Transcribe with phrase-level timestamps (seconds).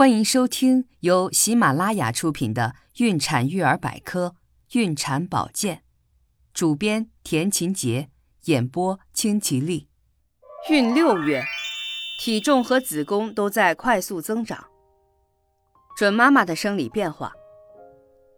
[0.00, 2.72] 欢迎收听由喜马拉雅出品的
[3.04, 4.34] 《孕产育儿百科·
[4.78, 5.76] 孕产保健》，
[6.54, 8.08] 主编田勤杰，
[8.44, 9.88] 演播清吉丽。
[10.70, 11.44] 孕六月，
[12.18, 14.64] 体重和子宫都在快速增长。
[15.98, 17.34] 准妈妈的生理变化，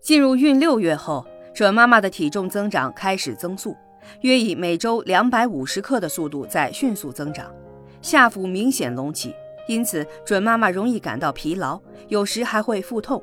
[0.00, 3.76] 进入孕六月后，准妈妈的体重增长开始增速，
[4.20, 7.52] 约以每周两百五十克的速度在迅速增长，
[8.00, 9.34] 下腹明显隆起。
[9.68, 13.22] 因此，准妈妈容易感到疲劳，有时还会腹痛。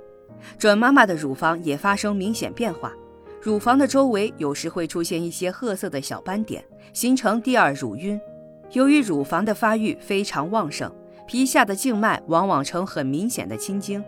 [0.58, 2.94] 准妈妈的乳房也发生明显变化，
[3.42, 8.20] 乳房的周围有时会出现一些褐色的小斑点，形成第二乳晕。
[8.72, 10.92] 由于乳房的发育非常旺盛，
[11.26, 14.04] 皮下的静脉往往呈很明显的青筋。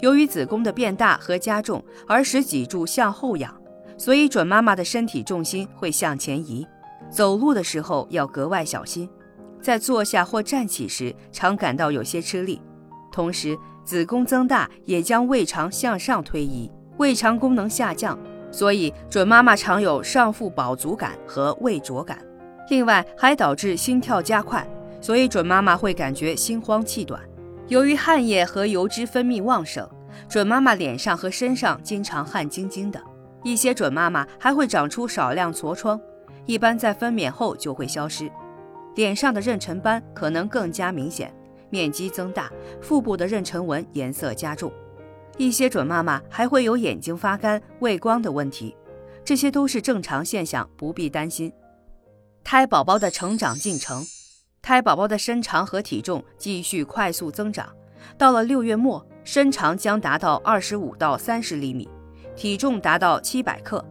[0.00, 3.54] 由于子宫的变大和加重而使脊柱向后仰，
[3.98, 6.66] 所以准妈妈的身体重心会向前移，
[7.10, 9.08] 走路的时候要格外小心。
[9.64, 12.60] 在坐下或站起时，常感到有些吃力。
[13.10, 18.18] 同时，子宫增大也将胃肠向上推移，胃肠功能下降，
[18.50, 22.18] 所以准妈妈常有上腹饱足感和胃灼感。
[22.68, 24.68] 另外，还导致心跳加快，
[25.00, 27.18] 所以准妈妈会感觉心慌气短。
[27.68, 29.88] 由于汗液和油脂分泌旺盛，
[30.28, 33.00] 准妈妈脸上和身上经常汗津津的。
[33.42, 35.98] 一些准妈妈还会长出少量痤疮，
[36.44, 38.30] 一般在分娩后就会消失。
[38.94, 41.34] 脸上的妊娠斑可能更加明显，
[41.70, 42.50] 面积增大，
[42.80, 44.72] 腹部的妊娠纹颜色加重。
[45.36, 48.76] 一些准妈妈还会有眼睛发干、畏光的问题，
[49.24, 51.52] 这些都是正常现象，不必担心。
[52.44, 54.04] 胎宝宝的成长进程，
[54.62, 57.68] 胎宝宝的身长和体重继续快速增长，
[58.16, 61.88] 到了六月末，身长将达到二十五到三十厘米，
[62.36, 63.84] 体重达到七百克。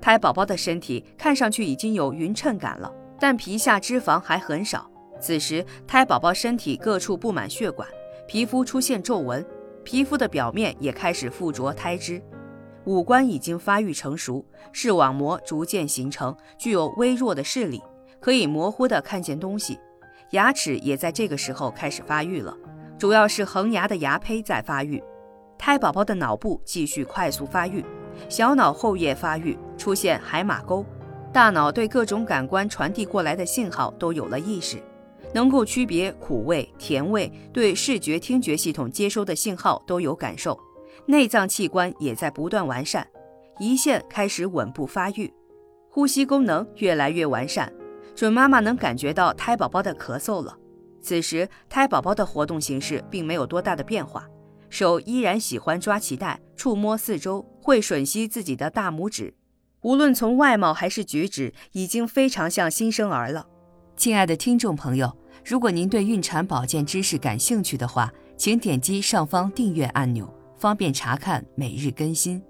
[0.00, 2.90] 胎宝宝的身体看上去已经有匀称感了。
[3.20, 4.90] 但皮下脂肪还很少，
[5.20, 7.86] 此时胎宝宝身体各处布满血管，
[8.26, 9.44] 皮肤出现皱纹，
[9.84, 12.20] 皮肤的表面也开始附着胎脂，
[12.84, 17.82] 五官已经发育成熟，视网膜逐渐形成，具有微弱的视力，
[18.20, 19.78] 可以模糊地看见东西，
[20.30, 22.56] 牙齿也在这个时候开始发育了，
[22.98, 25.02] 主要是恒牙的牙胚在发育。
[25.58, 27.84] 胎宝宝的脑部继续快速发育，
[28.30, 30.86] 小脑后叶发育，出现海马沟。
[31.32, 34.82] 大脑对各种感官传递过来的信号都有了意识，
[35.32, 40.58] 能够区别苦味、甜味，对视觉、听觉系统接收的信号都有感受。
[41.06, 43.06] 内脏器官也在不断完善，
[43.60, 45.32] 胰腺开始稳步发育，
[45.88, 47.72] 呼吸功能越来越完善。
[48.16, 50.56] 准妈妈能感觉到胎宝宝的咳嗽了。
[51.00, 54.26] 此时，胎宝宝的活动形式并没有多大的变化，
[54.68, 59.32] 手依然喜欢抓脐带、触摸四周，会吮吸自己的大拇指。
[59.82, 63.46] 无论从外貌还是举止，已经非常像新生儿了。
[63.96, 72.42] 亲爱的听众朋友，如果您对孕产保健知识感兴趣的话，请点击上方订阅按钮，方便查看每日更新。